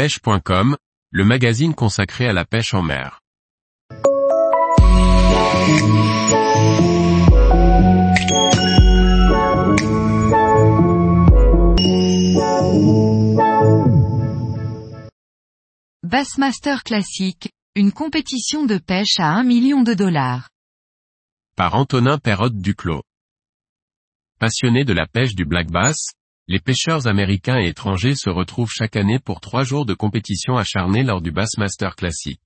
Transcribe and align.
pêche.com, 0.00 0.78
le 1.10 1.24
magazine 1.26 1.74
consacré 1.74 2.26
à 2.26 2.32
la 2.32 2.46
pêche 2.46 2.72
en 2.72 2.80
mer. 2.80 3.20
Bassmaster 16.02 16.82
Classic, 16.82 17.50
une 17.74 17.92
compétition 17.92 18.64
de 18.64 18.78
pêche 18.78 19.18
à 19.18 19.34
1 19.34 19.42
million 19.42 19.82
de 19.82 19.92
dollars. 19.92 20.48
Par 21.56 21.74
Antonin 21.74 22.16
Perrotte 22.16 22.56
Duclos. 22.56 23.02
Passionné 24.38 24.84
de 24.84 24.94
la 24.94 25.06
pêche 25.06 25.34
du 25.34 25.44
black 25.44 25.70
bass, 25.70 26.14
les 26.50 26.58
pêcheurs 26.58 27.06
américains 27.06 27.60
et 27.60 27.68
étrangers 27.68 28.16
se 28.16 28.28
retrouvent 28.28 28.72
chaque 28.72 28.96
année 28.96 29.20
pour 29.20 29.40
trois 29.40 29.62
jours 29.62 29.86
de 29.86 29.94
compétition 29.94 30.56
acharnée 30.56 31.04
lors 31.04 31.22
du 31.22 31.30
Bassmaster 31.30 31.94
Classic. 31.94 32.40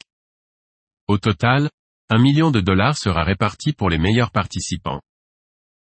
Au 1.08 1.16
total, 1.16 1.70
un 2.10 2.18
million 2.18 2.50
de 2.50 2.60
dollars 2.60 2.98
sera 2.98 3.24
réparti 3.24 3.72
pour 3.72 3.88
les 3.88 3.96
meilleurs 3.96 4.30
participants. 4.30 5.00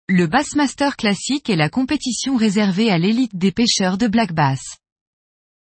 Le 0.08 0.26
Bassmaster 0.26 0.96
Classic 0.96 1.50
est 1.50 1.58
la 1.58 1.70
compétition 1.70 2.38
réservée 2.38 2.90
à 2.90 2.98
l'élite 2.98 3.36
des 3.36 3.52
pêcheurs 3.52 3.98
de 3.98 4.08
black 4.08 4.32
bass. 4.32 4.78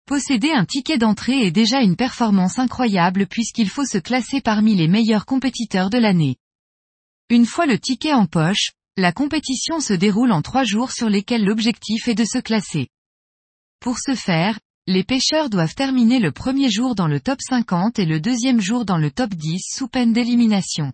Posséder 0.04 0.50
un 0.50 0.66
ticket 0.66 0.98
d'entrée 0.98 1.46
est 1.46 1.50
déjà 1.50 1.80
une 1.80 1.96
performance 1.96 2.58
incroyable 2.58 3.26
puisqu'il 3.26 3.70
faut 3.70 3.86
se 3.86 3.96
classer 3.96 4.42
parmi 4.42 4.74
les 4.74 4.86
meilleurs 4.86 5.24
compétiteurs 5.24 5.88
de 5.88 5.96
l'année. 5.96 6.36
Une 7.30 7.46
fois 7.46 7.64
le 7.64 7.78
ticket 7.78 8.12
en 8.12 8.26
poche, 8.26 8.72
la 8.96 9.10
compétition 9.10 9.80
se 9.80 9.92
déroule 9.92 10.30
en 10.30 10.40
trois 10.40 10.62
jours 10.62 10.92
sur 10.92 11.08
lesquels 11.08 11.44
l'objectif 11.44 12.06
est 12.06 12.14
de 12.14 12.24
se 12.24 12.38
classer. 12.38 12.88
Pour 13.80 13.98
ce 13.98 14.14
faire, 14.14 14.60
les 14.86 15.02
pêcheurs 15.02 15.50
doivent 15.50 15.74
terminer 15.74 16.20
le 16.20 16.30
premier 16.30 16.70
jour 16.70 16.94
dans 16.94 17.08
le 17.08 17.18
top 17.18 17.40
50 17.40 17.98
et 17.98 18.06
le 18.06 18.20
deuxième 18.20 18.60
jour 18.60 18.84
dans 18.84 18.98
le 18.98 19.10
top 19.10 19.34
10 19.34 19.60
sous 19.74 19.88
peine 19.88 20.12
d'élimination. 20.12 20.92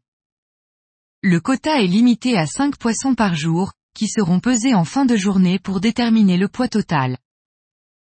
Le 1.23 1.41
quota 1.41 1.83
est 1.83 1.87
limité 1.87 2.39
à 2.39 2.47
5 2.47 2.79
poissons 2.79 3.15
par 3.15 3.35
jour, 3.35 3.73
qui 3.95 4.09
seront 4.09 4.41
pesés 4.41 4.75
en 4.75 4.87
fin 4.87 5.05
de 5.05 5.17
journée 5.17 5.59
pour 5.59 5.81
déterminer 5.81 6.39
le 6.39 6.49
poids 6.49 6.69
total. 6.69 7.19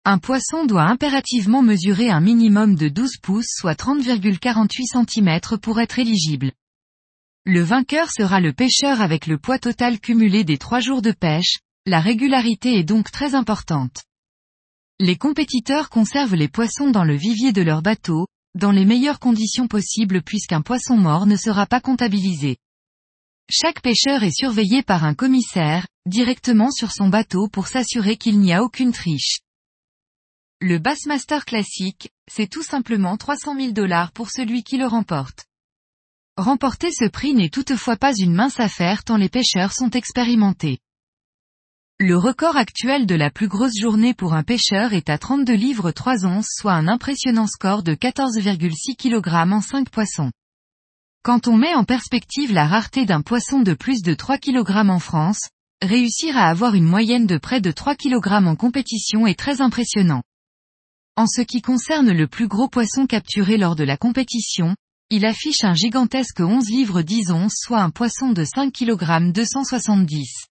Un 0.04 0.18
poisson 0.18 0.66
doit 0.66 0.82
impérativement 0.82 1.62
mesurer 1.62 2.10
un 2.10 2.20
minimum 2.20 2.74
de 2.74 2.88
12 2.88 3.18
pouces 3.22 3.46
soit 3.48 3.78
30,48 3.78 5.06
cm 5.06 5.58
pour 5.60 5.80
être 5.80 6.00
éligible. 6.00 6.50
Le 7.46 7.60
vainqueur 7.60 8.10
sera 8.10 8.40
le 8.40 8.54
pêcheur 8.54 9.02
avec 9.02 9.26
le 9.26 9.36
poids 9.36 9.58
total 9.58 10.00
cumulé 10.00 10.44
des 10.44 10.56
trois 10.56 10.80
jours 10.80 11.02
de 11.02 11.12
pêche, 11.12 11.58
la 11.84 12.00
régularité 12.00 12.78
est 12.78 12.84
donc 12.84 13.10
très 13.10 13.34
importante. 13.34 14.04
Les 14.98 15.16
compétiteurs 15.16 15.90
conservent 15.90 16.36
les 16.36 16.48
poissons 16.48 16.90
dans 16.90 17.04
le 17.04 17.16
vivier 17.16 17.52
de 17.52 17.60
leur 17.60 17.82
bateau, 17.82 18.26
dans 18.54 18.70
les 18.70 18.86
meilleures 18.86 19.18
conditions 19.18 19.68
possibles 19.68 20.22
puisqu'un 20.22 20.62
poisson 20.62 20.96
mort 20.96 21.26
ne 21.26 21.36
sera 21.36 21.66
pas 21.66 21.82
comptabilisé. 21.82 22.56
Chaque 23.50 23.82
pêcheur 23.82 24.22
est 24.22 24.34
surveillé 24.34 24.82
par 24.82 25.04
un 25.04 25.12
commissaire, 25.12 25.86
directement 26.06 26.70
sur 26.70 26.92
son 26.92 27.10
bateau 27.10 27.48
pour 27.48 27.66
s'assurer 27.66 28.16
qu'il 28.16 28.40
n'y 28.40 28.54
a 28.54 28.62
aucune 28.62 28.92
triche. 28.92 29.40
Le 30.62 30.78
Bassmaster 30.78 31.44
classique, 31.44 32.08
c'est 32.26 32.48
tout 32.48 32.62
simplement 32.62 33.18
300 33.18 33.54
000 33.54 33.72
dollars 33.72 34.12
pour 34.12 34.30
celui 34.30 34.62
qui 34.62 34.78
le 34.78 34.86
remporte. 34.86 35.44
Remporter 36.36 36.90
ce 36.90 37.04
prix 37.04 37.32
n'est 37.32 37.48
toutefois 37.48 37.96
pas 37.96 38.12
une 38.12 38.34
mince 38.34 38.58
affaire 38.58 39.04
tant 39.04 39.16
les 39.16 39.28
pêcheurs 39.28 39.72
sont 39.72 39.90
expérimentés. 39.90 40.78
Le 42.00 42.16
record 42.16 42.56
actuel 42.56 43.06
de 43.06 43.14
la 43.14 43.30
plus 43.30 43.46
grosse 43.46 43.78
journée 43.80 44.14
pour 44.14 44.34
un 44.34 44.42
pêcheur 44.42 44.94
est 44.94 45.10
à 45.10 45.16
32 45.16 45.54
livres 45.54 45.92
3 45.92 46.26
onces 46.26 46.48
soit 46.50 46.72
un 46.72 46.88
impressionnant 46.88 47.46
score 47.46 47.84
de 47.84 47.94
14,6 47.94 48.96
kg 48.96 49.52
en 49.52 49.60
5 49.60 49.88
poissons. 49.90 50.32
Quand 51.22 51.46
on 51.46 51.56
met 51.56 51.76
en 51.76 51.84
perspective 51.84 52.52
la 52.52 52.66
rareté 52.66 53.06
d'un 53.06 53.22
poisson 53.22 53.60
de 53.60 53.74
plus 53.74 54.02
de 54.02 54.12
3 54.12 54.38
kg 54.38 54.90
en 54.90 54.98
France, 54.98 55.50
réussir 55.82 56.36
à 56.36 56.48
avoir 56.48 56.74
une 56.74 56.88
moyenne 56.88 57.26
de 57.26 57.38
près 57.38 57.60
de 57.60 57.70
3 57.70 57.94
kg 57.94 58.44
en 58.44 58.56
compétition 58.56 59.28
est 59.28 59.38
très 59.38 59.60
impressionnant. 59.60 60.24
En 61.14 61.28
ce 61.28 61.42
qui 61.42 61.62
concerne 61.62 62.10
le 62.10 62.26
plus 62.26 62.48
gros 62.48 62.68
poisson 62.68 63.06
capturé 63.06 63.56
lors 63.56 63.76
de 63.76 63.84
la 63.84 63.96
compétition, 63.96 64.74
il 65.10 65.26
affiche 65.26 65.64
un 65.64 65.74
gigantesque 65.74 66.40
11 66.40 66.68
livres 66.70 67.02
10 67.02 67.30
onces 67.30 67.56
soit 67.56 67.80
un 67.80 67.90
poisson 67.90 68.32
de 68.32 68.44
5 68.44 68.72
kg 68.72 69.32
270. 69.32 70.46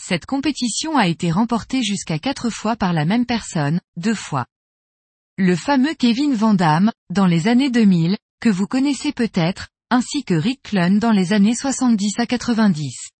Cette 0.00 0.26
compétition 0.26 0.96
a 0.96 1.06
été 1.06 1.30
remportée 1.30 1.82
jusqu'à 1.82 2.18
4 2.18 2.50
fois 2.50 2.76
par 2.76 2.92
la 2.92 3.04
même 3.04 3.26
personne, 3.26 3.80
deux 3.96 4.14
fois. 4.14 4.46
Le 5.36 5.56
fameux 5.56 5.94
Kevin 5.94 6.34
Van 6.34 6.54
Damme, 6.54 6.92
dans 7.10 7.26
les 7.26 7.48
années 7.48 7.70
2000, 7.70 8.16
que 8.40 8.48
vous 8.48 8.66
connaissez 8.66 9.12
peut-être, 9.12 9.68
ainsi 9.90 10.24
que 10.24 10.34
Rick 10.34 10.62
Clun 10.62 10.98
dans 10.98 11.12
les 11.12 11.32
années 11.32 11.54
70 11.54 12.18
à 12.18 12.26
90. 12.26 13.10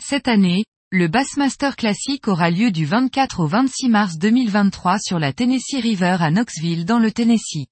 Cette 0.00 0.28
année, 0.28 0.64
le 0.90 1.08
Bassmaster 1.08 1.74
Classic 1.76 2.26
aura 2.28 2.50
lieu 2.50 2.70
du 2.70 2.84
24 2.84 3.40
au 3.40 3.46
26 3.46 3.88
mars 3.88 4.18
2023 4.18 4.98
sur 4.98 5.18
la 5.18 5.32
Tennessee 5.32 5.80
River 5.80 6.18
à 6.20 6.30
Knoxville 6.30 6.84
dans 6.84 6.98
le 6.98 7.10
Tennessee. 7.10 7.66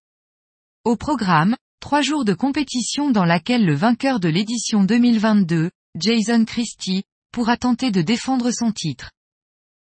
Au 0.86 0.96
programme, 0.96 1.56
trois 1.80 2.00
jours 2.00 2.24
de 2.24 2.32
compétition 2.32 3.10
dans 3.10 3.26
laquelle 3.26 3.66
le 3.66 3.74
vainqueur 3.74 4.18
de 4.18 4.30
l'édition 4.30 4.82
2022, 4.82 5.70
Jason 5.98 6.46
Christie, 6.46 7.02
pourra 7.32 7.58
tenter 7.58 7.90
de 7.90 8.00
défendre 8.00 8.50
son 8.50 8.72
titre. 8.72 9.10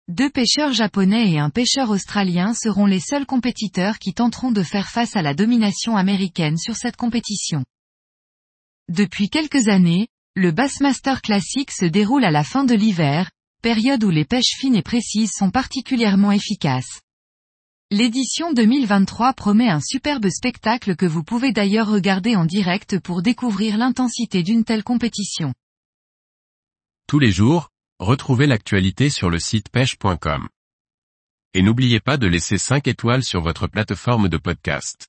Deux 0.06 0.30
pêcheurs 0.30 0.72
japonais 0.72 1.32
et 1.32 1.41
un 1.41 1.50
pêcheur 1.50 1.91
australien 1.91 2.54
seront 2.54 2.86
les 2.86 3.00
seuls 3.00 3.26
compétiteurs 3.26 3.98
qui 3.98 4.14
tenteront 4.14 4.52
de 4.52 4.62
faire 4.62 4.88
face 4.88 5.16
à 5.16 5.22
la 5.22 5.34
domination 5.34 5.97
américaine 5.97 6.56
sur 6.56 6.76
cette 6.76 6.97
compétition. 6.97 7.64
Depuis 8.88 9.28
quelques 9.28 9.66
années, 9.66 10.06
le 10.36 10.53
Bassmaster 10.53 11.20
Classic 11.20 11.68
se 11.72 11.86
déroule 11.86 12.24
à 12.24 12.30
la 12.30 12.44
fin 12.44 12.62
de 12.62 12.74
l'hiver, 12.74 13.32
période 13.60 14.04
où 14.04 14.10
les 14.10 14.24
pêches 14.24 14.54
fines 14.56 14.76
et 14.76 14.82
précises 14.82 15.32
sont 15.36 15.50
particulièrement 15.50 16.30
efficaces. 16.30 17.00
L'édition 17.92 18.52
2023 18.52 19.32
promet 19.34 19.69
un 19.69 19.78
superbe 19.78 20.28
spectacle 20.28 20.97
que 20.97 21.06
vous 21.06 21.22
pouvez 21.22 21.52
d'ailleurs 21.52 21.86
regarder 21.88 22.34
en 22.34 22.44
direct 22.44 22.98
pour 22.98 23.22
découvrir 23.22 23.78
l'intensité 23.78 24.42
d'une 24.42 24.64
telle 24.64 24.82
compétition. 24.82 25.54
Tous 27.06 27.20
les 27.20 27.30
jours, 27.30 27.69
retrouvez 28.00 28.48
l'actualité 28.48 29.08
sur 29.08 29.30
le 29.30 29.38
site 29.38 29.69
pêche.com. 29.69 30.48
Et 31.54 31.62
n'oubliez 31.62 32.00
pas 32.00 32.16
de 32.16 32.26
laisser 32.26 32.58
5 32.58 32.88
étoiles 32.88 33.22
sur 33.22 33.41
votre 33.41 33.69
plateforme 33.69 34.28
de 34.28 34.36
podcast. 34.36 35.06